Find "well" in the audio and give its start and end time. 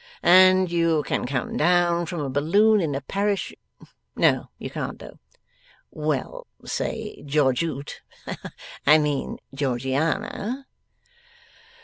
5.91-6.47